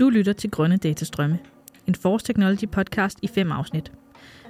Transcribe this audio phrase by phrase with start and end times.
[0.00, 1.38] Du lytter til Grønne Datastrømme,
[1.86, 3.92] en Force Technology podcast i fem afsnit.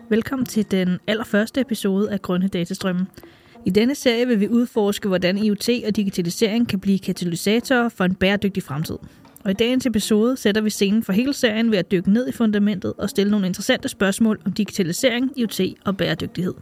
[0.09, 3.07] Velkommen til den allerførste episode af Grønne Datastrømme.
[3.67, 8.15] I denne serie vil vi udforske, hvordan IoT og digitalisering kan blive katalysatorer for en
[8.15, 8.99] bæredygtig fremtid.
[9.45, 12.33] Og i dagens episode sætter vi scenen for hele serien ved at dykke ned i
[12.33, 16.55] fundamentet og stille nogle interessante spørgsmål om digitalisering, IoT og bæredygtighed.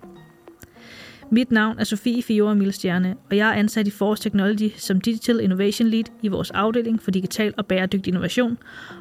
[1.30, 5.40] Mit navn er Sofie Fiora Milstjerne, og jeg er ansat i Force Technology som Digital
[5.40, 8.58] Innovation Lead i vores afdeling for digital og bæredygtig innovation,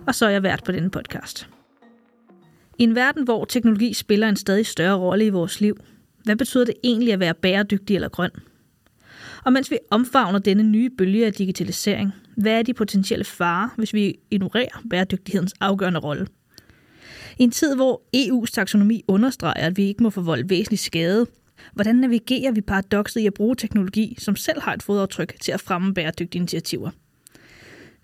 [0.08, 1.50] og så er jeg vært på denne podcast.
[2.80, 5.78] I en verden, hvor teknologi spiller en stadig større rolle i vores liv,
[6.24, 8.32] hvad betyder det egentlig at være bæredygtig eller grøn?
[9.46, 13.94] Og mens vi omfavner denne nye bølge af digitalisering, hvad er de potentielle farer, hvis
[13.94, 16.28] vi ignorerer bæredygtighedens afgørende rolle?
[17.40, 21.26] I en tid, hvor EU's taksonomi understreger, at vi ikke må forvolde væsentlig skade,
[21.74, 25.62] hvordan navigerer vi paradokset i at bruge teknologi, som selv har et fodaftryk til at
[25.62, 26.90] fremme bæredygtige initiativer?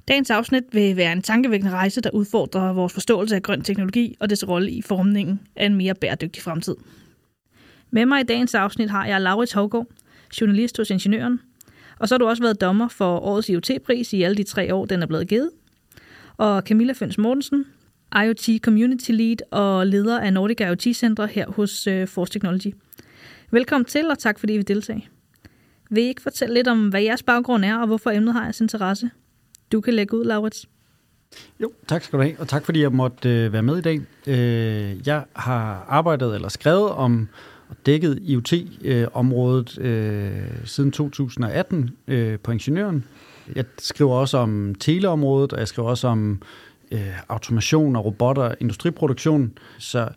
[0.07, 4.29] Dagens afsnit vil være en tankevækkende rejse, der udfordrer vores forståelse af grøn teknologi og
[4.29, 6.76] dets rolle i formningen af en mere bæredygtig fremtid.
[7.91, 9.88] Med mig i dagens afsnit har jeg Laurits Hovgaard,
[10.41, 11.40] journalist hos Ingeniøren,
[11.99, 14.85] og så har du også været dommer for årets IoT-pris i alle de tre år,
[14.85, 15.51] den er blevet givet.
[16.38, 17.65] Og Camilla Føns Mortensen,
[18.26, 22.73] IoT Community Lead og leder af Nordic IoT Center her hos øh, Force Technology.
[23.54, 25.09] Velkommen til, og tak fordi I vil deltage.
[25.90, 28.62] Vil I ikke fortælle lidt om, hvad jeres baggrund er, og hvorfor emnet har jeres
[28.62, 29.10] interesse?
[29.71, 30.70] Du kan lægge ud, Laurits.
[31.60, 34.01] Jo, tak skal du have, og tak fordi jeg måtte øh, være med i dag.
[34.27, 37.27] Øh, jeg har arbejdet eller skrevet om
[37.70, 43.05] og dækket IoT-området øh, øh, siden 2018 øh, på Ingeniøren.
[43.55, 46.41] Jeg skriver også om teleområdet, og jeg skriver også om
[46.91, 49.57] øh, automation og robotter, industriproduktion.
[49.77, 50.10] Så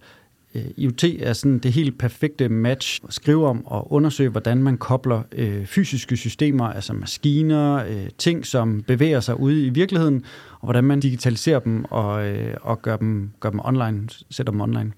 [0.77, 5.23] IoT er sådan det helt perfekte match at skrive om og undersøge, hvordan man kobler
[5.33, 10.85] øh, fysiske systemer, altså maskiner, øh, ting, som bevæger sig ude i virkeligheden, og hvordan
[10.85, 14.93] man digitaliserer dem og, øh, og gør, dem, gør dem online, sætter dem online.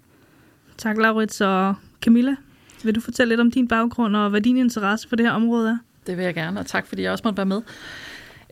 [0.76, 2.36] Tak, Laurits og Camilla.
[2.84, 5.70] Vil du fortælle lidt om din baggrund og hvad din interesse for det her område
[5.70, 5.78] er?
[6.06, 7.62] Det vil jeg gerne, og tak fordi jeg også måtte være med.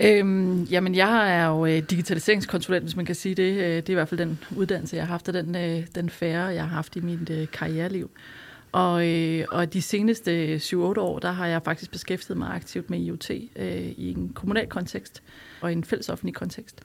[0.00, 3.52] Øhm, jamen, jeg er jo øh, digitaliseringskonsulent, hvis man kan sige det.
[3.52, 6.10] Øh, det er i hvert fald den uddannelse, jeg har haft, og den, øh, den
[6.10, 8.10] færre, jeg har haft i mit øh, karriereliv.
[8.72, 12.90] Og, øh, og de seneste øh, 7-8 år, der har jeg faktisk beskæftiget mig aktivt
[12.90, 15.22] med IoT øh, i en kommunal kontekst
[15.60, 16.80] og i en fællesoffentlig kontekst.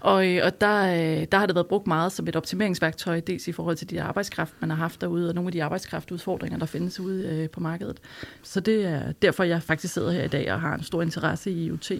[0.00, 3.48] Og, øh, og der, øh, der har det været brugt meget som et optimeringsværktøj, dels
[3.48, 6.66] i forhold til de arbejdskraft, man har haft derude, og nogle af de arbejdskraftudfordringer, der
[6.66, 8.00] findes ude øh, på markedet.
[8.42, 11.50] Så det er derfor, jeg faktisk sidder her i dag og har en stor interesse
[11.50, 11.92] i IoT.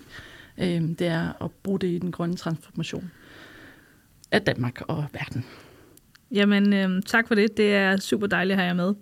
[0.59, 3.11] Øhm, det er at bruge det i den grønne transformation
[4.31, 5.45] af Danmark og verden.
[6.31, 7.57] Jamen, øh, tak for det.
[7.57, 8.95] Det er super dejligt at have jer med.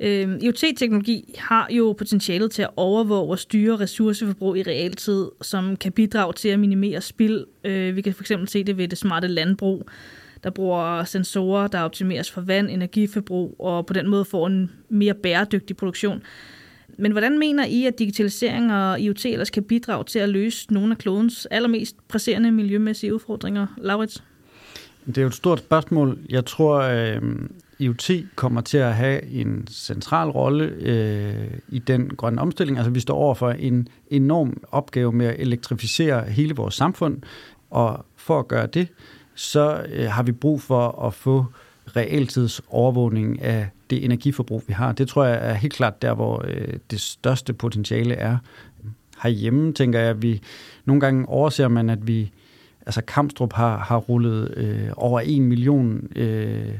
[0.00, 5.92] Øh, IoT-teknologi har jo potentialet til at overvåge og styre ressourceforbrug i realtid, som kan
[5.92, 7.44] bidrage til at minimere spild.
[7.64, 9.88] Øh, vi kan fx se det ved det smarte landbrug,
[10.44, 15.14] der bruger sensorer, der optimeres for vand, energiforbrug, og på den måde får en mere
[15.14, 16.22] bæredygtig produktion.
[17.00, 20.92] Men hvordan mener I, at digitalisering og IoT ellers kan bidrage til at løse nogle
[20.92, 23.66] af klodens allermest presserende miljømæssige udfordringer?
[23.78, 24.22] Laurits?
[25.06, 26.18] Det er jo et stort spørgsmål.
[26.28, 27.22] Jeg tror, øh,
[27.78, 32.78] IoT kommer til at have en central rolle øh, i den grønne omstilling.
[32.78, 37.18] Altså vi står over for en enorm opgave med at elektrificere hele vores samfund,
[37.70, 38.88] og for at gøre det,
[39.34, 41.46] så øh, har vi brug for at få
[41.96, 44.92] realtids overvågning af det energiforbrug, vi har.
[44.92, 48.36] Det tror jeg er helt klart der, hvor øh, det største potentiale er.
[49.22, 50.40] Herhjemme tænker jeg, at vi
[50.84, 52.32] nogle gange overser man, at vi,
[52.86, 56.74] altså Kamstrup har, har rullet øh, over en million øh,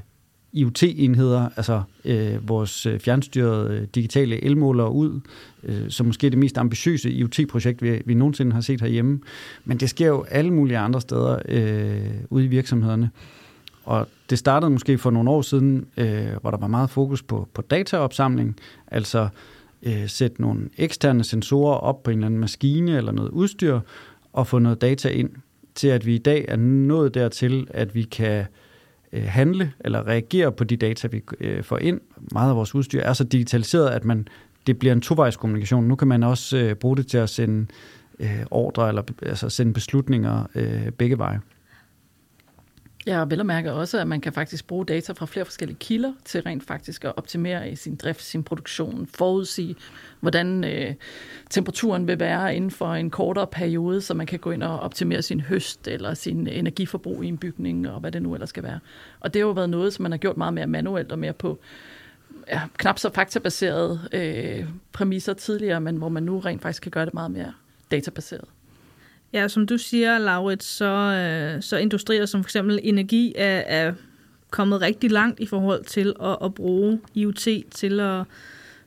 [0.52, 5.20] IoT-enheder, altså øh, vores øh, fjernstyrede øh, digitale elmålere ud,
[5.62, 9.20] øh, som måske er det mest ambitiøse IoT-projekt, vi, vi nogensinde har set herhjemme.
[9.64, 13.10] Men det sker jo alle mulige andre steder øh, ude i virksomhederne.
[13.84, 17.48] Og det startede måske for nogle år siden, øh, hvor der var meget fokus på,
[17.54, 19.28] på dataopsamling, altså
[19.82, 23.80] øh, sætte nogle eksterne sensorer op på en eller anden maskine eller noget udstyr,
[24.32, 25.30] og få noget data ind,
[25.74, 28.44] til at vi i dag er nået dertil, at vi kan
[29.12, 32.00] øh, handle eller reagere på de data, vi øh, får ind.
[32.32, 34.28] Meget af vores udstyr er så digitaliseret, at man
[34.66, 35.84] det bliver en tovejskommunikation.
[35.84, 37.66] Nu kan man også øh, bruge det til at sende
[38.20, 41.40] øh, ordre eller altså sende beslutninger øh, begge veje.
[43.10, 45.78] Ja, og vel at mærke også, at man kan faktisk bruge data fra flere forskellige
[45.80, 49.76] kilder til rent faktisk at optimere i sin drift, sin produktion, forudsige,
[50.20, 50.94] hvordan øh,
[51.50, 55.22] temperaturen vil være inden for en kortere periode, så man kan gå ind og optimere
[55.22, 58.80] sin høst eller sin energiforbrug i en bygning, og hvad det nu ellers skal være.
[59.20, 61.32] Og det har jo været noget, som man har gjort meget mere manuelt og mere
[61.32, 61.58] på
[62.48, 67.04] ja, knap så faktabaserede øh, præmisser tidligere, men hvor man nu rent faktisk kan gøre
[67.04, 67.52] det meget mere
[67.90, 68.44] databaseret.
[69.32, 73.92] Ja, som du siger, Laurits, så, øh, så industrier som for eksempel energi er, er
[74.50, 78.24] kommet rigtig langt i forhold til at, at bruge IoT til at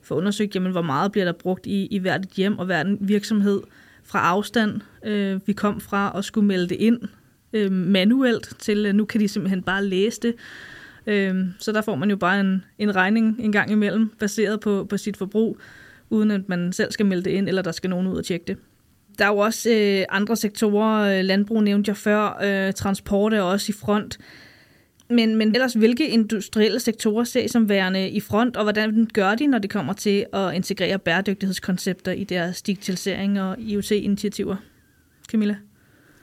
[0.02, 2.96] få undersøgt, jamen, hvor meget bliver der brugt i, i hvert et hjem og hver
[3.00, 3.62] virksomhed
[4.04, 4.82] fra afstand.
[5.06, 7.00] Øh, vi kom fra at skulle melde det ind
[7.54, 10.36] øh, manuelt til, øh, nu kan de simpelthen bare læse det.
[11.08, 14.86] Øh, så der får man jo bare en, en regning en gang imellem, baseret på,
[14.90, 15.58] på sit forbrug,
[16.10, 18.46] uden at man selv skal melde det ind, eller der skal nogen ud og tjekke
[18.48, 18.58] det.
[19.20, 23.42] Der er jo også øh, andre sektorer, øh, landbrug nævnte jeg før, øh, transport er
[23.42, 24.18] også i front.
[25.10, 29.36] Men, men ellers, hvilke industrielle sektorer ser I som værende i front, og hvordan gør
[29.36, 34.56] de, når det kommer til at integrere bæredygtighedskoncepter i deres digitalisering og IoT-initiativer?
[35.32, 35.56] Camilla?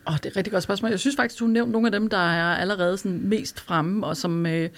[0.07, 0.91] Oh, det er et rigtig godt spørgsmål.
[0.91, 4.17] Jeg synes faktisk, du nævnte nogle af dem, der er allerede sådan mest fremme, og
[4.17, 4.69] som, øh,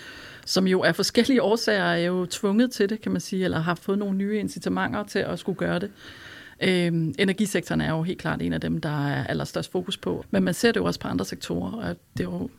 [0.47, 3.75] som jo af forskellige årsager er jo tvunget til det, kan man sige, eller har
[3.75, 5.91] fået nogle nye incitamenter til at skulle gøre det.
[6.61, 10.25] Øhm, energisektoren er jo helt klart en af dem, der er allerstørst fokus på.
[10.31, 12.51] Men man ser det jo også på andre sektorer, og det er jo,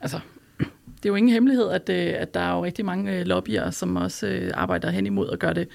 [0.00, 0.20] altså,
[1.02, 3.70] det er jo ingen hemmelighed, at, øh, at der er jo rigtig mange øh, lobbyer,
[3.70, 5.68] som også øh, arbejder hen imod at gøre det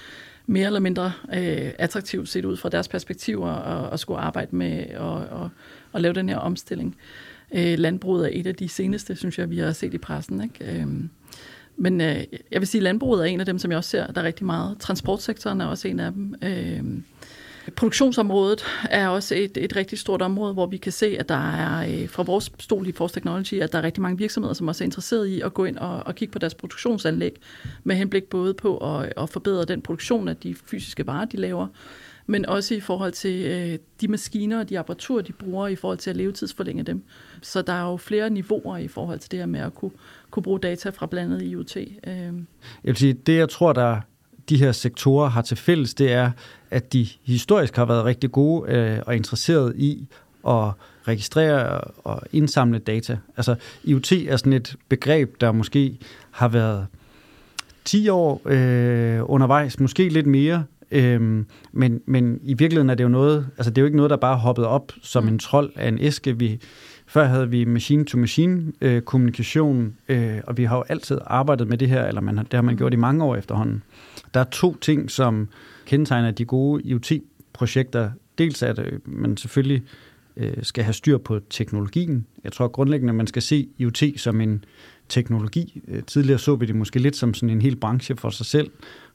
[0.46, 4.78] mere eller mindre øh, attraktivt set ud fra deres perspektiver og, og skulle arbejde med
[4.78, 5.50] at og,
[5.92, 6.98] og lave den her omstilling.
[7.56, 10.44] Øh, landbruget er et af de seneste, synes jeg, vi har set i pressen.
[10.44, 10.81] Ikke?
[10.81, 10.88] Øh,
[11.78, 14.08] men øh, jeg vil sige, at landbruget er en af dem, som jeg også ser,
[14.08, 14.78] der er rigtig meget.
[14.80, 16.36] Transportsektoren er også en af dem.
[16.42, 16.84] Øh,
[17.76, 22.02] Produktionsområdet er også et, et rigtig stort område, hvor vi kan se, at der er
[22.02, 24.84] øh, fra vores stol i Force Technology, at der er rigtig mange virksomheder, som også
[24.84, 27.36] er interesseret i at gå ind og, og kigge på deres produktionsanlæg,
[27.84, 31.68] med henblik både på at, at forbedre den produktion af de fysiske varer, de laver,
[32.26, 35.98] men også i forhold til øh, de maskiner og de apparaturer, de bruger i forhold
[35.98, 37.04] til at levetidsforlænge dem.
[37.42, 39.92] Så der er jo flere niveauer i forhold til det her med at kunne,
[40.32, 41.78] kunne bruge data fra blandet IoT.
[41.78, 41.88] Øh.
[42.08, 42.34] Jeg
[42.84, 44.02] vil sige, det jeg tror, der
[44.50, 46.32] de her sektorer har til fælles, det er,
[46.72, 50.08] at de historisk har været rigtig gode øh, og interesseret i
[50.48, 50.72] at
[51.08, 53.18] registrere og indsamle data.
[53.38, 55.98] Altså IoT er sådan et begreb, der måske
[56.32, 56.88] har været
[57.86, 63.10] 10 år øh, undervejs, måske lidt mere, Øhm, men, men i virkeligheden er det jo
[63.10, 65.30] noget, altså det er jo ikke noget, der bare er hoppet op som mm.
[65.30, 66.40] en trold af en æske.
[66.40, 66.60] Vi,
[67.07, 71.90] før havde vi machine-to-machine øh, kommunikation, øh, og vi har jo altid arbejdet med det
[71.90, 72.78] her, eller man, det har man mm.
[72.78, 73.84] gjort i mange år efterhånden.
[74.34, 75.50] Der er to ting, som
[75.86, 78.12] kendetegner de gode IoT-projekter.
[78.38, 79.84] Dels er det, man selvfølgelig
[80.38, 82.25] øh, skal have styr på teknologien.
[82.44, 84.66] Jeg tror grundlæggende, at man skal se IoT som en
[85.10, 85.81] teknologi.
[85.88, 88.72] Øh, tidligere så vi det måske lidt som sådan en hel branche for sig selv.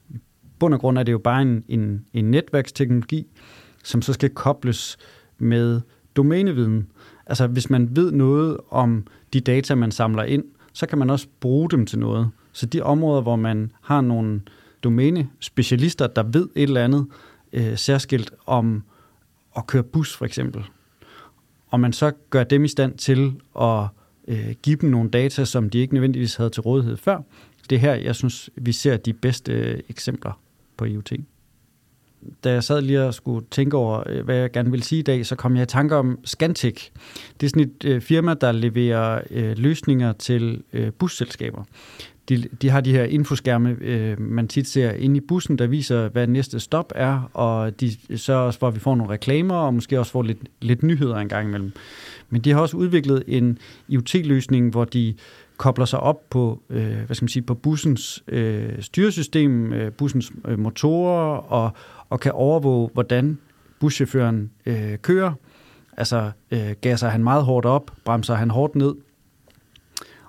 [0.09, 0.17] I
[0.59, 3.27] bund og grund er det jo bare en, en, en netværksteknologi,
[3.83, 4.97] som så skal kobles
[5.37, 5.81] med
[6.15, 6.87] domæneviden.
[7.25, 11.27] Altså hvis man ved noget om de data, man samler ind, så kan man også
[11.39, 12.29] bruge dem til noget.
[12.51, 14.41] Så de områder, hvor man har nogle
[14.83, 17.07] domæne-specialister, der ved et eller andet
[17.53, 18.83] øh, særskilt om
[19.57, 20.63] at køre bus for eksempel,
[21.67, 23.87] og man så gør dem i stand til at
[24.27, 27.21] øh, give dem nogle data, som de ikke nødvendigvis havde til rådighed før.
[27.69, 30.39] Det er her, jeg synes, vi ser de bedste øh, eksempler
[30.77, 31.13] på IoT
[32.43, 35.03] da jeg sad lige og skulle tænke over, øh, hvad jeg gerne vil sige i
[35.03, 36.89] dag, så kom jeg i tanke om Scantic.
[37.39, 41.63] Det er sådan et øh, firma, der leverer øh, løsninger til øh, busselskaber.
[42.29, 46.09] De, de har de her infoskærme, øh, man tit ser inde i bussen, der viser,
[46.09, 49.73] hvad næste stop er, og de sørger også for, at vi får nogle reklamer, og
[49.73, 51.71] måske også får lidt, lidt nyheder en gang imellem.
[52.29, 53.57] Men de har også udviklet en
[53.87, 55.13] IoT-løsning, hvor de
[55.61, 60.31] kobler sig op på, øh, hvad skal man sige, på bussens øh, styresystem, øh, bussens
[60.47, 61.71] øh, motorer, og,
[62.09, 63.37] og kan overvåge, hvordan
[63.79, 65.33] buschaufføren øh, kører.
[65.97, 68.95] Altså, øh, gasser han meget hårdt op, bremser han hårdt ned.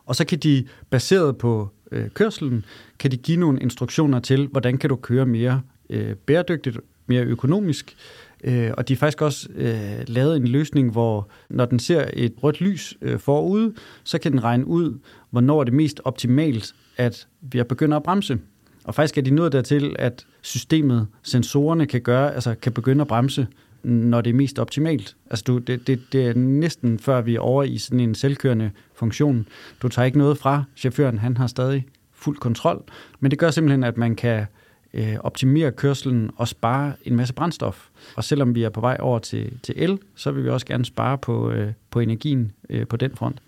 [0.07, 2.65] Og så kan de, baseret på øh, kørselen,
[2.99, 7.97] kan de give nogle instruktioner til, hvordan kan du køre mere øh, bæredygtigt, mere økonomisk.
[8.45, 12.33] Øh, og de har faktisk også øh, lavet en løsning, hvor når den ser et
[12.43, 14.99] rødt lys øh, forude, så kan den regne ud,
[15.31, 18.39] hvornår er det mest optimalt, at vi begynder at bremse.
[18.85, 23.09] Og faktisk er de nået dertil, at systemet, sensorerne kan gøre, altså kan begynde at
[23.09, 23.47] bremse,
[23.83, 25.17] når det er mest optimalt.
[25.31, 28.71] Altså du, det, det, det er næsten før vi er over i sådan en selvkørende
[28.95, 29.47] funktion.
[29.83, 32.83] Du tager ikke noget fra chaufføren, han har stadig fuld kontrol,
[33.21, 34.47] men det gør simpelthen, at man kan
[34.95, 37.89] øh, optimere kørselen og spare en masse brændstof.
[38.17, 40.85] Og selvom vi er på vej over til, til el, så vil vi også gerne
[40.85, 43.41] spare på, øh, på energien øh, på den front.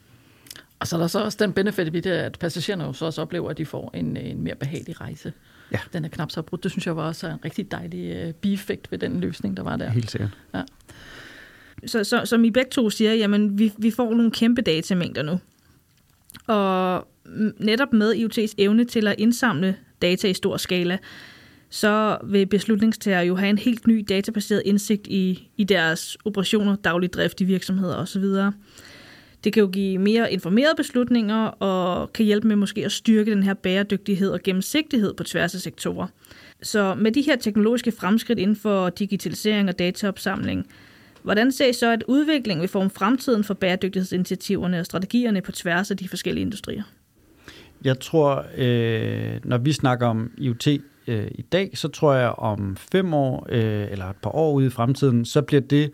[0.78, 3.22] Og så er der så også den benefit ved det, at passagererne jo så også
[3.22, 5.32] oplever, at de får en, en mere behagelig rejse.
[5.72, 5.78] Ja.
[5.92, 6.62] Den er knap så brudt.
[6.62, 9.76] Det synes jeg var også en rigtig dejlig uh, bieffekt ved den løsning, der var
[9.76, 9.90] der.
[9.90, 10.30] Helt sikkert.
[10.54, 10.62] Ja.
[11.86, 15.40] Så, så, som I begge to siger, jamen vi, vi får nogle kæmpe datamængder nu.
[16.46, 17.08] Og
[17.58, 20.98] netop med IoT's evne til at indsamle data i stor skala,
[21.74, 27.12] så vil beslutningstager jo have en helt ny databaseret indsigt i, i deres operationer, daglig
[27.12, 28.22] drift i virksomheder osv.
[29.44, 33.42] Det kan jo give mere informerede beslutninger og kan hjælpe med måske at styrke den
[33.42, 36.06] her bæredygtighed og gennemsigtighed på tværs af sektorer.
[36.62, 40.66] Så med de her teknologiske fremskridt inden for digitalisering og dataopsamling,
[41.22, 45.90] hvordan ser I så, at udviklingen vil forme fremtiden for bæredygtighedsinitiativerne og strategierne på tværs
[45.90, 46.82] af de forskellige industrier?
[47.84, 50.68] Jeg tror, øh, når vi snakker om IoT
[51.06, 54.66] øh, i dag, så tror jeg om fem år øh, eller et par år ude
[54.66, 55.90] i fremtiden, så bliver det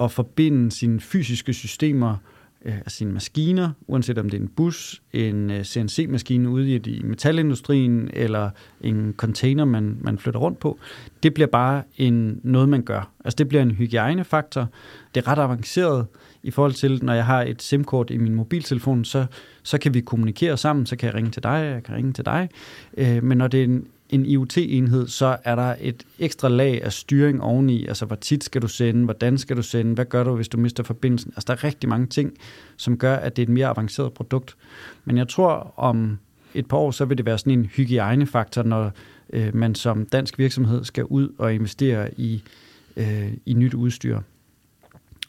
[0.00, 2.16] at forbinde sine fysiske systemer
[2.64, 6.76] øh, af sine maskiner, uanset om det er en bus, en øh, CNC-maskine ude i,
[6.76, 8.50] i metalindustrien, eller
[8.80, 10.78] en container, man, man flytter rundt på.
[11.22, 13.10] Det bliver bare en, noget, man gør.
[13.24, 14.66] Altså det bliver en hygiejnefaktor.
[15.14, 16.06] Det er ret avanceret
[16.42, 19.26] i forhold til, når jeg har et SIM-kort i min mobiltelefon, så,
[19.62, 22.24] så kan vi kommunikere sammen, så kan jeg ringe til dig, jeg kan ringe til
[22.24, 22.48] dig.
[22.96, 26.92] Øh, men når det er en en IoT-enhed, så er der et ekstra lag af
[26.92, 27.86] styring oveni.
[27.86, 29.04] Altså, hvor tit skal du sende?
[29.04, 29.94] Hvordan skal du sende?
[29.94, 31.32] Hvad gør du, hvis du mister forbindelsen?
[31.36, 32.32] Altså, der er rigtig mange ting,
[32.76, 34.56] som gør, at det er et mere avanceret produkt.
[35.04, 36.18] Men jeg tror, om
[36.54, 38.92] et par år, så vil det være sådan en hygiejnefaktor, når
[39.32, 42.42] øh, man som dansk virksomhed skal ud og investere i,
[42.96, 44.18] øh, i nyt udstyr.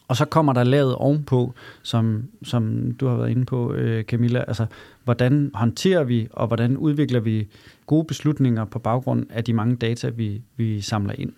[0.08, 4.44] Og så kommer der lavet ovenpå, som, som du har været inde på, øh, Camilla,
[4.48, 4.66] altså
[5.04, 7.48] hvordan håndterer vi, og hvordan udvikler vi
[7.86, 11.32] gode beslutninger på baggrund af de mange data, vi, vi samler ind.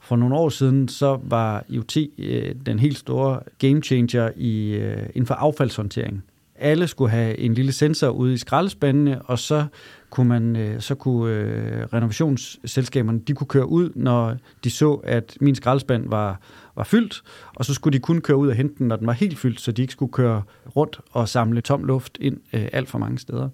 [0.00, 5.06] For nogle år siden, så var IoT øh, den helt store game changer i, øh,
[5.14, 6.24] inden for affaldshåndtering.
[6.56, 9.66] Alle skulle have en lille sensor ude i skraldespandene, og så
[10.10, 15.36] kunne man øh, så kunne øh, renovationsselskaberne de kunne køre ud, når de så, at
[15.40, 16.40] min skraldespand var,
[16.76, 17.22] var fyldt,
[17.54, 19.60] og så skulle de kun køre ud og hente den, når den var helt fyldt,
[19.60, 20.42] så de ikke skulle køre
[20.76, 23.48] rundt og samle tom luft ind øh, alt for mange steder.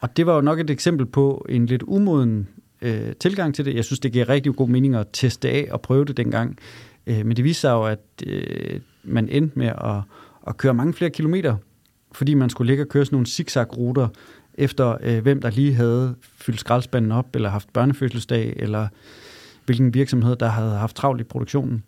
[0.00, 2.48] Og det var jo nok et eksempel på en lidt umoden
[2.82, 3.74] øh, tilgang til det.
[3.74, 6.58] Jeg synes, det giver rigtig god mening at teste af og prøve det dengang.
[7.06, 10.02] Øh, men det viser sig jo, at øh, man endte med at,
[10.46, 11.56] at køre mange flere kilometer,
[12.12, 14.08] fordi man skulle ligge og køre sådan nogle zigzag-ruter,
[14.60, 18.88] efter øh, hvem der lige havde fyldt skraldespanden op, eller haft børnefødselsdag, eller
[19.64, 21.84] hvilken virksomhed, der havde haft travlt i produktionen.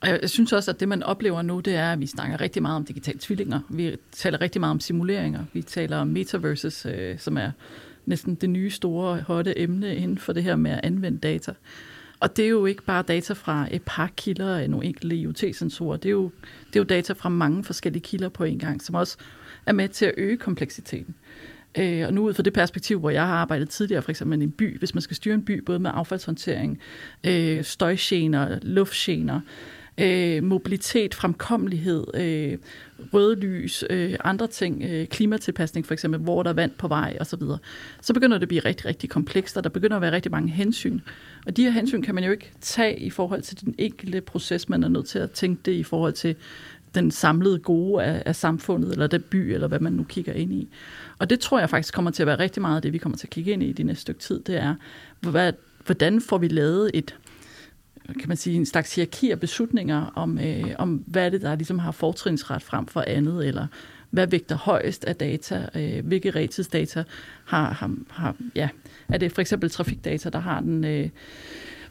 [0.00, 2.62] Og jeg synes også, at det, man oplever nu, det er, at vi snakker rigtig
[2.62, 3.60] meget om digitale tvillinger.
[3.68, 5.44] Vi taler rigtig meget om simuleringer.
[5.52, 7.50] Vi taler om metaverses, øh, som er
[8.06, 11.52] næsten det nye store, hotte emne inden for det her med at anvende data.
[12.20, 15.96] Og det er jo ikke bare data fra et par kilder af nogle enkelte IoT-sensorer.
[15.96, 16.30] Det er, jo,
[16.66, 19.16] det er jo data fra mange forskellige kilder på en gang, som også
[19.66, 21.14] er med til at øge kompleksiteten.
[21.78, 24.44] Øh, og nu ud fra det perspektiv, hvor jeg har arbejdet tidligere, for eksempel i
[24.44, 26.78] en by, hvis man skal styre en by, både med affaldshåndtering,
[27.24, 29.40] øh, støjgener, luftgener,
[29.98, 32.58] øh, mobilitet, fremkommelighed, øh,
[33.12, 37.16] røde lys, øh, andre ting, øh, klimatilpasning for eksempel, hvor der er vand på vej
[37.20, 37.58] osv., så,
[38.00, 40.50] så begynder det at blive rigtig, rigtig komplekst, og der begynder at være rigtig mange
[40.50, 41.00] hensyn.
[41.46, 44.68] Og de her hensyn kan man jo ikke tage i forhold til den enkelte proces,
[44.68, 46.36] man er nødt til at tænke det i forhold til
[46.94, 50.52] den samlede gode af, af samfundet, eller den by, eller hvad man nu kigger ind
[50.52, 50.68] i.
[51.18, 53.18] Og det tror jeg faktisk kommer til at være rigtig meget af det, vi kommer
[53.18, 54.74] til at kigge ind i i de næste stykke tid, det er,
[55.20, 55.52] hvad,
[55.86, 57.14] hvordan får vi lavet et
[58.20, 61.78] kan man sige, en slags hierarki af beslutninger om, øh, om hvad det, der ligesom
[61.78, 63.66] har fortrinsret frem for andet, eller
[64.10, 67.04] hvad vægter højest af data, øh, hvilke retidsdata
[67.44, 68.68] har, har, har, ja,
[69.08, 71.08] er det for eksempel trafikdata, der har den øh,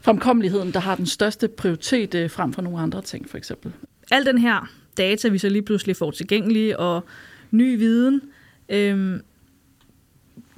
[0.00, 3.72] fremkommeligheden, der har den største prioritet øh, frem for nogle andre ting, for eksempel.
[4.10, 7.04] Al den her data, vi så lige pludselig får tilgængelige, og
[7.50, 8.22] ny viden,
[8.68, 9.20] Øhm,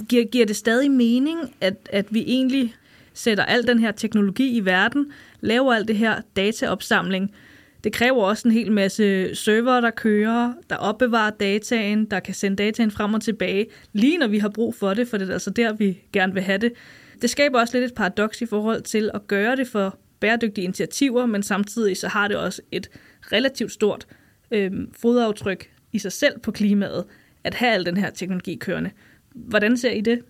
[0.08, 2.74] giver, giver det stadig mening, at, at vi egentlig
[3.14, 7.34] sætter al den her teknologi i verden, laver alt det her dataopsamling.
[7.84, 12.56] Det kræver også en hel masse server, der kører, der opbevarer dataen, der kan sende
[12.56, 15.50] dataen frem og tilbage, lige når vi har brug for det, for det er altså
[15.50, 16.72] der, vi gerne vil have det.
[17.22, 21.26] Det skaber også lidt et paradoks i forhold til at gøre det for bæredygtige initiativer,
[21.26, 22.88] men samtidig så har det også et
[23.32, 24.06] relativt stort
[24.50, 27.04] øh, fodaftryk i sig selv på klimaet,
[27.44, 28.90] at have al den her teknologi kørende.
[29.34, 30.22] Hvordan ser I det?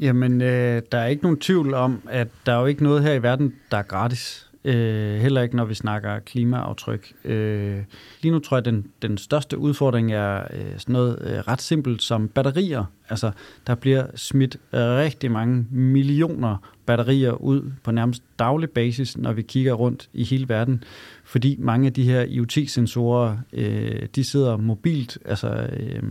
[0.00, 3.12] Jamen, øh, der er ikke nogen tvivl om, at der er jo ikke noget her
[3.12, 4.49] i verden, der er gratis.
[4.64, 7.12] Øh, heller ikke, når vi snakker klimaaftryk.
[7.24, 7.82] Øh,
[8.22, 11.62] lige nu tror jeg, at den, den største udfordring er øh, sådan noget øh, ret
[11.62, 12.84] simpelt som batterier.
[13.08, 13.30] Altså,
[13.66, 19.72] der bliver smidt rigtig mange millioner batterier ud på nærmest daglig basis, når vi kigger
[19.72, 20.84] rundt i hele verden.
[21.24, 26.02] Fordi mange af de her IoT-sensorer, øh, de sidder mobilt, altså øh,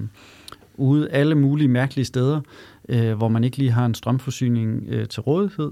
[0.76, 2.42] ude alle mulige mærkelige steder
[2.90, 5.72] øh, hvor man ikke lige har en strømforsyning øh, til rådighed,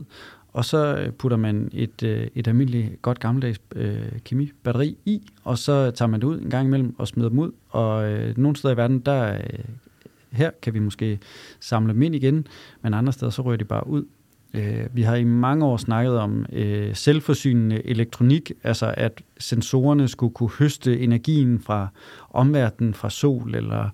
[0.57, 5.57] og så øh, putter man et, øh, et almindeligt godt gammeldags øh, kemibatteri i, og
[5.57, 8.55] så tager man det ud en gang imellem og smider dem ud, og øh, nogle
[8.55, 9.39] steder i verden, der øh,
[10.31, 11.19] her kan vi måske
[11.59, 12.47] samle dem ind igen,
[12.81, 14.05] men andre steder så ryger de bare ud.
[14.53, 20.33] Øh, vi har i mange år snakket om øh, selvforsynende elektronik, altså at sensorerne skulle
[20.33, 21.87] kunne høste energien fra
[22.29, 23.89] omverdenen, fra sol eller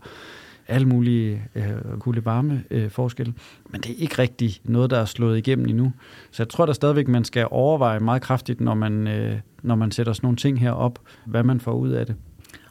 [0.68, 1.64] alle mulige øh,
[2.00, 3.34] kulde varme øh, forskelle.
[3.70, 5.94] Men det er ikke rigtig noget, der er slået igennem endnu.
[6.32, 9.92] Så jeg tror da stadigvæk, man skal overveje meget kraftigt, når man, øh, når man
[9.92, 12.16] sætter sådan nogle ting her op, hvad man får ud af det.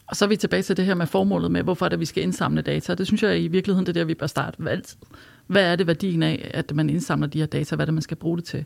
[0.06, 2.22] Og så er vi tilbage til det her med formålet med, hvorfor det, vi skal
[2.22, 2.94] indsamle data.
[2.94, 4.98] Det synes jeg i virkeligheden, det er der, vi bør starte altid.
[5.46, 7.76] Hvad er det værdien af, at man indsamler de her data?
[7.76, 8.64] Hvad er det, man skal bruge det til?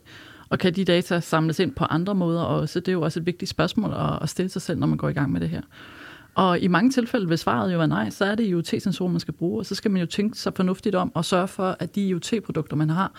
[0.48, 2.80] Og kan de data samles ind på andre måder også?
[2.80, 5.12] Det er jo også et vigtigt spørgsmål at stille sig selv, når man går i
[5.12, 5.60] gang med det her.
[6.36, 9.34] Og i mange tilfælde, hvis svaret jo er nej, så er det IoT-sensorer, man skal
[9.34, 12.06] bruge, og så skal man jo tænke sig fornuftigt om og sørge for, at de
[12.06, 13.12] IoT-produkter, man har,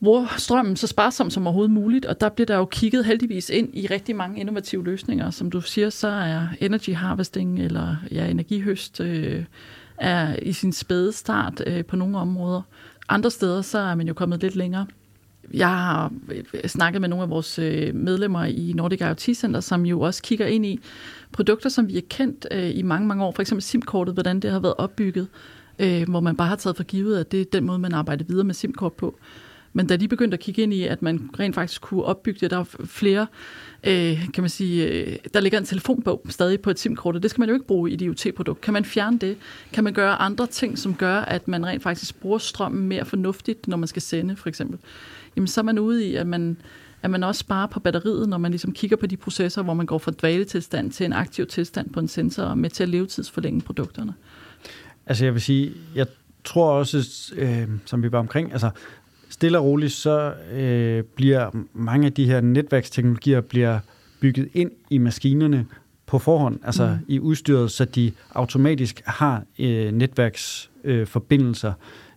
[0.00, 3.68] bruger strømmen så sparsomt som overhovedet muligt, og der bliver der jo kigget heldigvis ind
[3.72, 5.30] i rigtig mange innovative løsninger.
[5.30, 9.44] Som du siger, så er energy harvesting eller ja, energihøst øh,
[9.98, 12.62] er i sin spæde start øh, på nogle områder.
[13.08, 14.86] Andre steder, så er man jo kommet lidt længere.
[15.52, 19.86] Jeg har øh, snakket med nogle af vores øh, medlemmer i Nordic IoT Center, som
[19.86, 20.80] jo også kigger ind i
[21.32, 23.32] produkter, som vi har kendt øh, i mange, mange år.
[23.32, 25.28] For eksempel SIM-kortet, hvordan det har været opbygget,
[25.78, 28.24] øh, hvor man bare har taget for givet, at det er den måde, man arbejder
[28.24, 29.18] videre med SIM-kort på.
[29.76, 32.50] Men da de begyndte at kigge ind i, at man rent faktisk kunne opbygge det,
[32.50, 33.26] der er flere,
[33.84, 37.30] øh, kan man sige, øh, der ligger en telefonbog stadig på et SIM-kort, og det
[37.30, 38.60] skal man jo ikke bruge i et IoT-produkt.
[38.60, 39.36] Kan man fjerne det?
[39.72, 43.68] Kan man gøre andre ting, som gør, at man rent faktisk bruger strømmen mere fornuftigt,
[43.68, 44.78] når man skal sende, for eksempel?
[45.36, 46.56] Jamen, så er man ude i, at man,
[47.02, 49.86] at man også sparer på batteriet, når man ligesom kigger på de processer, hvor man
[49.86, 53.60] går fra dvaletilstand til en aktiv tilstand på en sensor, og med til at levetidsforlænge
[53.60, 54.14] produkterne.
[55.06, 56.06] Altså jeg vil sige, jeg
[56.44, 58.70] tror også, øh, som vi var omkring, altså
[59.28, 63.78] stille og roligt, så øh, bliver mange af de her netværksteknologier bliver
[64.20, 65.66] bygget ind i maskinerne
[66.06, 67.04] på forhånd, altså mm.
[67.08, 71.72] i udstyret, så de automatisk har øh, netværksforbindelser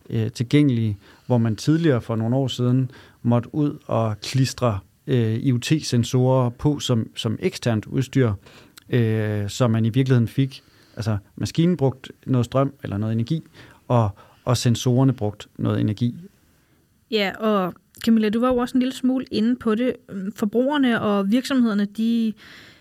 [0.10, 2.92] øh, øh, tilgængelige, hvor man tidligere for nogle år siden
[3.22, 8.34] måtte ud og klistre øh, IoT-sensorer på som, som eksternt udstyr,
[8.90, 10.64] øh, så man i virkeligheden fik,
[10.96, 13.44] altså maskinen brugt noget strøm eller noget energi,
[13.88, 14.10] og,
[14.46, 16.16] og sensorerne brugt noget energi.
[17.12, 17.74] Ja, og
[18.06, 19.94] Camilla, du var jo også en lille smule inde på det.
[20.36, 22.34] Forbrugerne og virksomhederne, de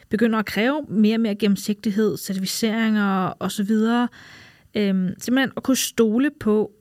[0.09, 3.71] begynder at kræve mere og mere gennemsigtighed, certificeringer osv.
[4.75, 6.73] Øhm, simpelthen at kunne stole på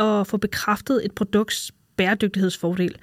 [0.00, 2.94] at få bekræftet et produkts bæredygtighedsfordel.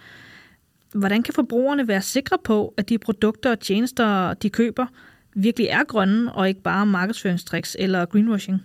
[0.93, 4.85] Hvordan kan forbrugerne være sikre på, at de produkter og tjenester, de køber,
[5.35, 8.61] virkelig er grønne og ikke bare markedsføringstricks eller greenwashing?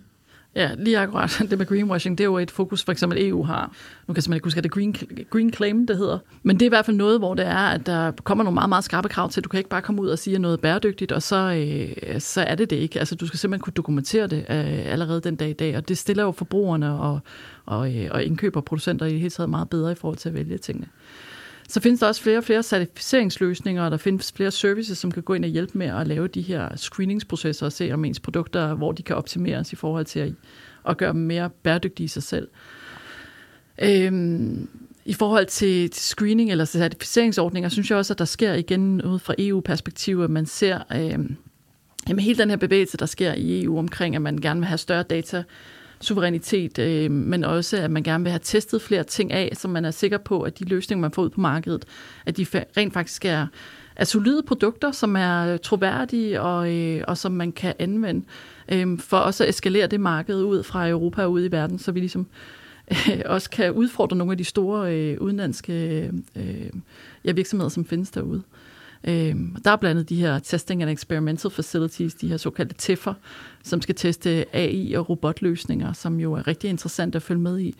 [0.54, 3.66] Ja, lige akkurat det med greenwashing, det er jo et fokus, for eksempel EU har.
[4.08, 4.96] Nu kan jeg simpelthen ikke huske, at det er green,
[5.30, 6.18] green claim, det hedder.
[6.42, 8.68] Men det er i hvert fald noget, hvor det er, at der kommer nogle meget,
[8.68, 11.12] meget skarpe krav til, at du kan ikke bare komme ud og sige noget bæredygtigt,
[11.12, 12.98] og så, øh, så er det det ikke.
[12.98, 15.98] Altså, du skal simpelthen kunne dokumentere det øh, allerede den dag i dag, og det
[15.98, 17.20] stiller jo forbrugerne og,
[17.66, 20.28] og, øh, og indkøber og producenter i det hele taget meget bedre i forhold til
[20.28, 20.86] at vælge tingene.
[21.68, 25.22] Så findes der også flere og flere certificeringsløsninger, og der findes flere services, som kan
[25.22, 28.74] gå ind og hjælpe med at lave de her screeningsprocesser og se om ens produkter,
[28.74, 30.32] hvor de kan optimeres i forhold til at,
[30.88, 32.48] at gøre dem mere bæredygtige i sig selv.
[33.82, 34.68] Øhm,
[35.04, 39.18] I forhold til, til screening eller certificeringsordninger, synes jeg også, at der sker igen ud
[39.18, 41.36] fra EU-perspektiv, at man ser øhm,
[42.08, 44.78] jamen, hele den her bevægelse, der sker i EU omkring, at man gerne vil have
[44.78, 45.44] større data
[46.02, 49.84] suverænitet, øh, men også at man gerne vil have testet flere ting af, så man
[49.84, 51.84] er sikker på, at de løsninger, man får ud på markedet,
[52.26, 53.46] at de rent faktisk er,
[53.96, 58.24] er solide produkter, som er øh, troværdige og, øh, og som man kan anvende,
[58.68, 61.92] øh, for også at eskalere det marked ud fra Europa og ud i verden, så
[61.92, 62.26] vi ligesom
[62.90, 66.70] øh, også kan udfordre nogle af de store øh, udenlandske øh,
[67.24, 68.42] ja, virksomheder, som findes derude.
[68.46, 68.71] Øh,
[69.04, 73.14] Øh, der er blandt andet de her Testing and Experimental Facilities, de her såkaldte TEF'er,
[73.62, 77.74] som skal teste AI og robotløsninger, som jo er rigtig interessant at følge med i.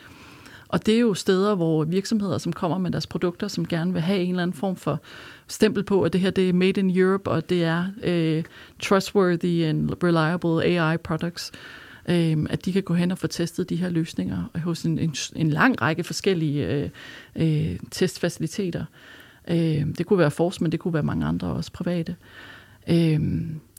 [0.69, 4.03] Og det er jo steder, hvor virksomheder, som kommer med deres produkter, som gerne vil
[4.03, 5.01] have en eller anden form for
[5.49, 8.45] stempel på, at det her det er made in Europe, og det er øh,
[8.83, 11.53] trustworthy and reliable AI products,
[12.09, 15.15] øh, at de kan gå hen og få testet de her løsninger hos en, en,
[15.37, 16.91] en lang række forskellige øh,
[17.37, 18.85] øh, testfaciliteter.
[19.49, 22.17] Øh, det kunne være Fors, men det kunne være mange andre også private.
[22.89, 23.21] Øh,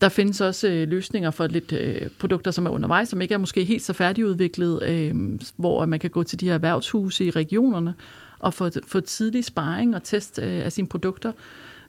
[0.01, 3.37] der findes også øh, løsninger for lidt øh, produkter, som er undervejs, som ikke er
[3.37, 7.93] måske helt så færdigudviklet, øh, hvor man kan gå til de her erhvervshuse i regionerne
[8.39, 11.31] og få, få tidlig sparring og test øh, af sine produkter,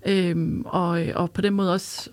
[0.06, 2.10] øhm, øh, og, og på den måde også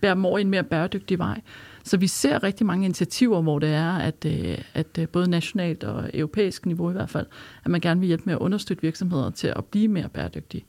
[0.00, 1.40] bære mor i en mere bæredygtig vej.
[1.84, 5.84] Så vi ser rigtig mange initiativer, hvor det er, at, øh, at øh, både nationalt
[5.84, 7.26] og europæisk niveau i hvert fald,
[7.64, 10.64] at man gerne vil hjælpe med at understøtte virksomheder til at blive mere bæredygtige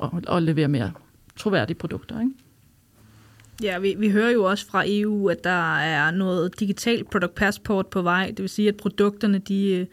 [0.00, 0.92] og, og levere mere
[1.36, 2.20] troværdige produkter.
[2.20, 2.32] Ikke?
[3.62, 7.86] Ja, vi, vi hører jo også fra EU, at der er noget digital product passport
[7.86, 8.26] på vej.
[8.26, 9.86] Det vil sige, at produkterne de,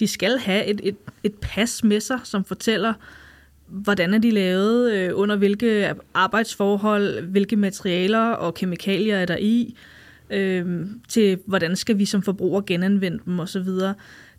[0.00, 2.94] de skal have et, et, et pas med sig, som fortæller,
[3.66, 9.76] hvordan er de lavet, øh, under hvilke arbejdsforhold, hvilke materialer og kemikalier er der i,
[10.30, 13.68] øh, til hvordan skal vi som forbrugere genanvende dem osv.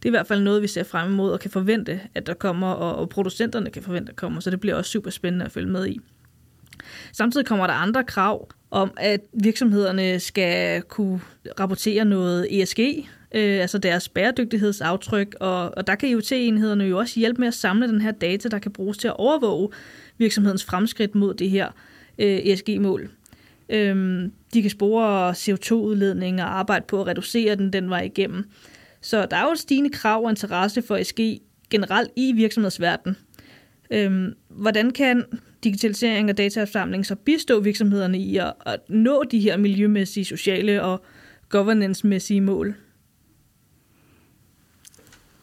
[0.03, 2.33] Det er i hvert fald noget, vi ser frem imod og kan forvente, at der
[2.33, 5.45] kommer, og, og producenterne kan forvente, at der kommer, så det bliver også super spændende
[5.45, 5.99] at følge med i.
[7.11, 11.21] Samtidig kommer der andre krav om, at virksomhederne skal kunne
[11.59, 12.79] rapportere noget ESG,
[13.35, 17.87] øh, altså deres bæredygtighedsaftryk, og, og der kan IoT-enhederne jo også hjælpe med at samle
[17.87, 19.69] den her data, der kan bruges til at overvåge
[20.17, 21.67] virksomhedens fremskridt mod det her
[22.19, 23.09] øh, ESG-mål.
[23.69, 28.45] Øhm, de kan spore CO2-udledning og arbejde på at reducere den den vej igennem.
[29.03, 31.19] Så der er jo et stigende krav og interesse for ESG
[31.69, 33.17] generelt i virksomhedsverdenen.
[33.91, 35.23] Øhm, hvordan kan
[35.63, 41.03] digitalisering og dataopsamling så bistå virksomhederne i at, at nå de her miljømæssige, sociale og
[41.49, 42.75] governance-mæssige mål?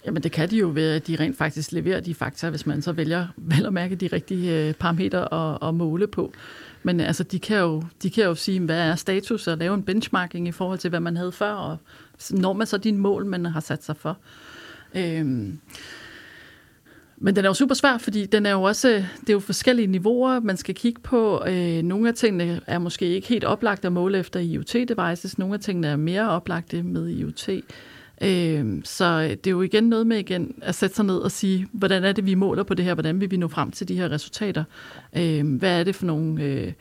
[0.07, 2.83] Jamen det kan de jo ved, at de rent faktisk leverer de fakta, hvis man
[2.83, 6.33] så vælger vel at mærke de rigtige øh, parametre at, at måle på.
[6.83, 9.83] Men altså, de kan, jo, de kan jo sige, hvad er status, og lave en
[9.83, 11.77] benchmarking i forhold til, hvad man havde før, og
[12.31, 14.19] når man så dine mål, man har sat sig for.
[14.95, 15.59] Øhm,
[17.23, 19.41] men den er jo super svær, fordi den er jo også, øh, det er jo
[19.41, 21.45] forskellige niveauer, man skal kigge på.
[21.47, 25.61] Øh, nogle af tingene er måske ikke helt oplagt at måle efter IoT-devices, nogle af
[25.61, 27.49] tingene er mere oplagte med IoT.
[28.23, 31.31] Øhm, øh, så det er jo igen noget med igen at sætte sig ned og
[31.31, 33.89] sige, hvordan er det, vi måler på det her, hvordan vil vi nå frem til
[33.89, 34.65] de her resultater?
[35.17, 36.73] Øh, hvad er det for nogle øh,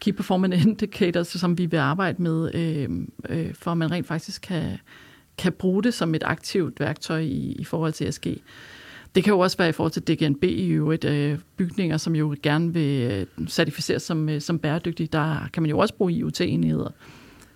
[0.00, 2.88] key performance indicators, som vi vil arbejde med, øh,
[3.28, 4.78] øh, for at man rent faktisk kan,
[5.38, 8.26] kan bruge det som et aktivt værktøj i, i forhold til ESG.
[9.14, 12.36] Det kan jo også være i forhold til DGNB i øvrigt, øh, bygninger, som jo
[12.42, 15.08] gerne vil øh, certificeres som, øh, som bæredygtige.
[15.12, 16.90] Der kan man jo også bruge IoT-enheder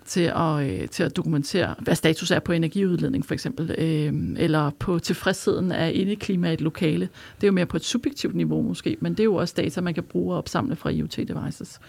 [0.05, 4.71] til at, øh, til at dokumentere, hvad status er på energiudledning for eksempel, øh, eller
[4.71, 7.09] på tilfredsheden af indeklima i et lokale.
[7.37, 9.81] Det er jo mere på et subjektivt niveau måske, men det er jo også data,
[9.81, 11.81] man kan bruge og opsamle fra IoT-devices.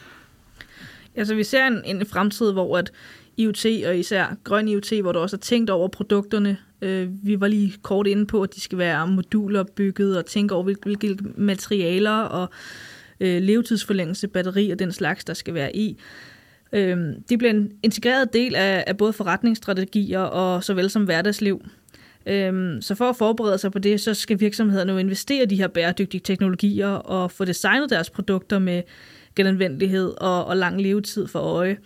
[1.15, 2.91] Altså vi ser en, en fremtid, hvor at
[3.38, 6.58] IoT, og især grøn IoT, hvor du også har tænkt over produkterne.
[6.82, 10.56] Øh, vi var lige kort inde på, at de skal være moduler bygget, og tænke
[10.56, 12.49] over, hvilke materialer og
[13.19, 15.97] øh, levetidsforlængelse, batteri og den slags, der skal være i.
[16.73, 16.97] Øh,
[17.30, 21.62] det bliver en integreret del af, af både forretningsstrategier og såvel som hverdagsliv.
[22.26, 25.56] Øhm, så for at forberede sig på det, så skal virksomhederne jo investere i de
[25.56, 28.82] her bæredygtige teknologier og få designet deres produkter med
[29.36, 31.78] genanvendelighed og, og lang levetid for øje.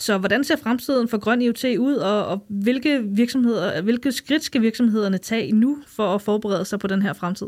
[0.00, 4.62] Så hvordan ser fremtiden for grøn IoT ud, og, og hvilke, virksomheder, hvilke skridt skal
[4.62, 7.46] virksomhederne tage nu for at forberede sig på den her fremtid?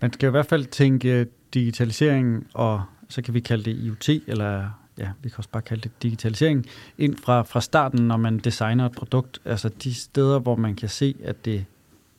[0.00, 4.70] Man skal i hvert fald tænke digitalisering, og så kan vi kalde det IoT, eller
[4.98, 6.66] ja, vi kan også bare kalde det digitalisering,
[6.98, 9.38] ind fra, fra starten, når man designer et produkt.
[9.44, 11.64] Altså de steder, hvor man kan se, at det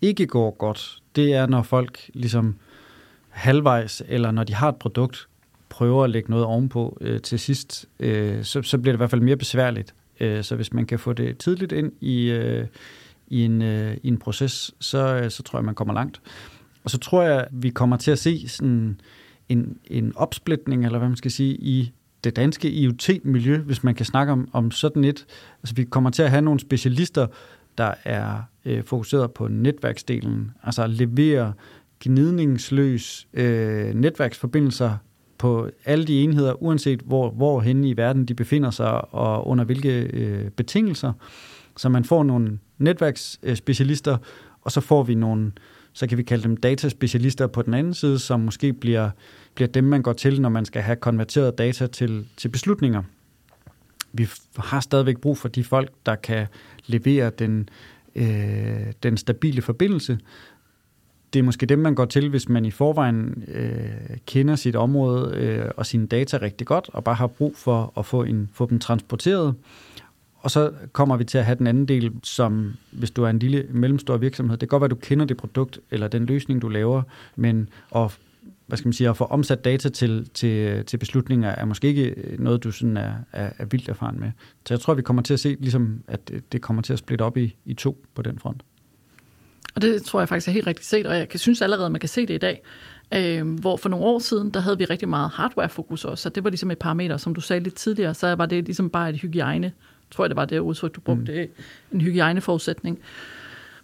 [0.01, 2.55] ikke går godt, det er, når folk ligesom
[3.29, 5.27] halvvejs, eller når de har et produkt,
[5.69, 9.09] prøver at lægge noget ovenpå øh, til sidst, øh, så, så bliver det i hvert
[9.09, 9.93] fald mere besværligt.
[10.19, 12.67] Øh, så hvis man kan få det tidligt ind i, øh,
[13.27, 16.21] i, en, øh, i en proces, så, øh, så tror jeg, man kommer langt.
[16.83, 18.99] Og så tror jeg, vi kommer til at se sådan
[19.49, 21.91] en, en opsplitning, eller hvad man skal sige, i
[22.23, 25.25] det danske IoT-miljø, hvis man kan snakke om, om sådan et.
[25.63, 27.27] Altså vi kommer til at have nogle specialister,
[27.77, 31.53] der er øh, fokuseret på netværksdelen, altså at levere
[31.99, 34.97] gnidningsløs øh, netværksforbindelser
[35.37, 39.63] på alle de enheder, uanset hvor, hvor henne i verden de befinder sig og under
[39.63, 41.13] hvilke øh, betingelser.
[41.77, 44.17] Så man får nogle netværksspecialister,
[44.61, 45.51] og så får vi nogle,
[45.93, 49.09] så kan vi kalde dem dataspecialister på den anden side, som måske bliver,
[49.55, 53.03] bliver dem, man går til, når man skal have konverteret data til, til beslutninger.
[54.13, 56.47] Vi har stadigvæk brug for de folk, der kan
[56.85, 57.69] levere den,
[58.15, 60.19] øh, den stabile forbindelse,
[61.35, 65.35] det er måske dem, man går til, hvis man i forvejen øh, kender sit område
[65.37, 68.65] øh, og sine data rigtig godt, og bare har brug for at få, en, få
[68.65, 69.55] dem transporteret.
[70.35, 73.39] Og så kommer vi til at have den anden del, som hvis du er en
[73.39, 76.61] lille mellemstor virksomhed, det kan godt være, at du kender det produkt eller den løsning,
[76.61, 77.01] du laver,
[77.35, 78.17] men at,
[78.67, 82.15] hvad skal man sige, at få omsat data til, til, til beslutninger er måske ikke
[82.39, 84.31] noget, du sådan er, er, er vildt erfaren med.
[84.65, 87.23] Så jeg tror, vi kommer til at se, ligesom, at det kommer til at splitte
[87.23, 88.63] op i, i to på den front.
[89.75, 91.99] Og det tror jeg faktisk er helt rigtigt set, og jeg synes allerede, at man
[91.99, 92.61] kan se det i dag.
[93.13, 96.43] Øh, hvor for nogle år siden, der havde vi rigtig meget hardware-fokus også, så det
[96.43, 99.15] var ligesom et parameter, som du sagde lidt tidligere, så var det ligesom bare et
[99.15, 99.71] hygiejne,
[100.11, 101.49] tror jeg det var det udtryk, du brugte,
[101.91, 101.97] mm.
[101.97, 102.99] en hygiejneforudsætning.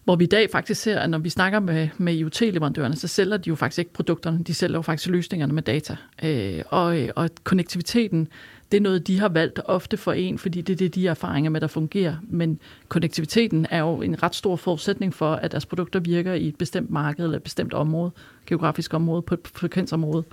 [0.03, 3.37] Hvor vi i dag faktisk ser, at når vi snakker med, med IoT-leverandørerne, så sælger
[3.37, 5.95] de jo faktisk ikke produkterne, de sælger jo faktisk løsningerne med data.
[6.23, 8.27] Øh, og, og konnektiviteten,
[8.71, 11.51] det er noget, de har valgt ofte for en, fordi det er det, de erfaringer
[11.51, 12.15] med, der fungerer.
[12.23, 16.55] Men konnektiviteten er jo en ret stor forudsætning for, at deres produkter virker i et
[16.55, 18.11] bestemt marked eller et bestemt område,
[18.47, 20.23] geografisk område, på et frekvensområde.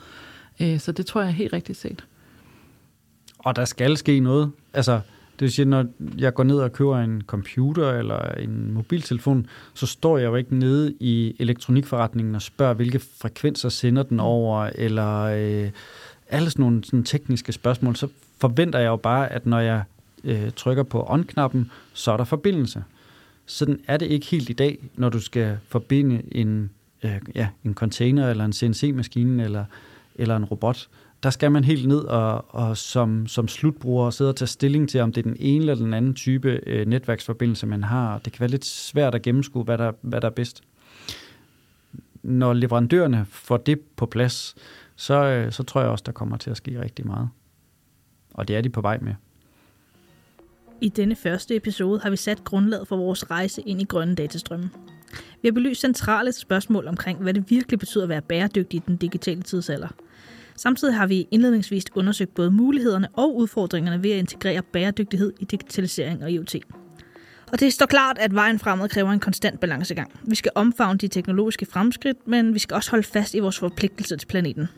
[0.61, 2.05] Øh, så det tror jeg er helt rigtigt set.
[3.39, 4.51] Og der skal ske noget.
[4.75, 5.01] Altså,
[5.33, 5.87] det vil sige, når
[6.19, 10.57] jeg går ned og køber en computer eller en mobiltelefon, så står jeg jo ikke
[10.57, 15.71] nede i elektronikforretningen og spørger, hvilke frekvenser sender den over, eller øh,
[16.29, 17.97] alle sådan nogle sådan tekniske spørgsmål.
[17.97, 18.09] Så
[18.41, 19.83] forventer jeg jo bare, at når jeg
[20.25, 22.85] øh, trykker på on-knappen, så er der forbindelse.
[23.47, 26.71] Sådan er det ikke helt i dag, når du skal forbinde en,
[27.03, 29.65] øh, ja, en container, eller en CNC-maskine, eller,
[30.15, 30.89] eller en robot
[31.23, 35.01] der skal man helt ned og, og som, som slutbruger sidde og tage stilling til,
[35.01, 38.19] om det er den ene eller den anden type øh, netværksforbindelse, man har.
[38.19, 40.63] Det kan være lidt svært at gennemskue, hvad der, hvad der er bedst.
[42.23, 44.55] Når leverandørerne får det på plads,
[44.97, 47.29] så, øh, så tror jeg også, der kommer til at ske rigtig meget.
[48.39, 49.15] Og det er de på vej med.
[50.81, 54.71] I denne første episode har vi sat grundlaget for vores rejse ind i grønne datastrømme.
[55.43, 58.97] Vi har belyst centrale spørgsmål omkring, hvad det virkelig betyder at være bæredygtig i den
[58.97, 59.89] digitale tidsalder–
[60.59, 66.23] Samtidig har vi indledningsvis undersøgt både mulighederne og udfordringerne ved at integrere bæredygtighed i digitalisering
[66.23, 66.57] og IoT.
[67.53, 70.21] Og det står klart, at vejen fremad kræver en konstant balancegang.
[70.23, 74.17] Vi skal omfavne de teknologiske fremskridt, men vi skal også holde fast i vores forpligtelse
[74.17, 74.69] til planeten.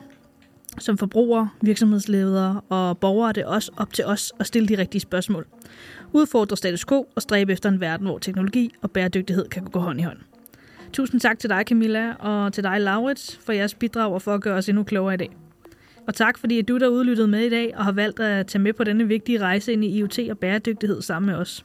[0.78, 5.00] Som forbrugere, virksomhedsledere og borgere er det også op til os at stille de rigtige
[5.00, 5.46] spørgsmål.
[6.12, 10.00] Udfordre status quo og stræbe efter en verden, hvor teknologi og bæredygtighed kan gå hånd
[10.00, 10.18] i hånd.
[10.92, 14.40] Tusind tak til dig, Camilla, og til dig, Laurits, for jeres bidrag og for at
[14.40, 15.36] gøre os endnu klogere i dag.
[16.06, 18.72] Og tak fordi du der udlyttede med i dag og har valgt at tage med
[18.72, 21.64] på denne vigtige rejse ind i IoT og bæredygtighed sammen med os.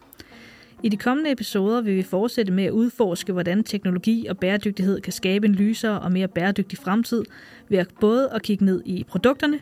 [0.86, 5.14] I de kommende episoder vil vi fortsætte med at udforske, hvordan teknologi og bæredygtighed kan
[5.14, 7.24] skabe en lysere og mere bæredygtig fremtid,
[7.70, 9.60] ved at både at kigge ned i produkterne,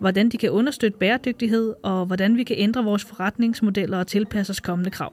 [0.00, 4.60] hvordan de kan understøtte bæredygtighed, og hvordan vi kan ændre vores forretningsmodeller og tilpasse os
[4.60, 5.12] kommende krav.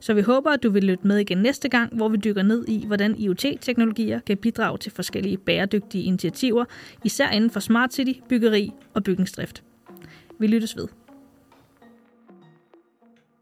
[0.00, 2.64] Så vi håber, at du vil lytte med igen næste gang, hvor vi dykker ned
[2.68, 6.64] i, hvordan IoT-teknologier kan bidrage til forskellige bæredygtige initiativer,
[7.04, 9.62] især inden for smart city, byggeri og bygningsdrift.
[10.38, 10.88] Vi lyttes ved.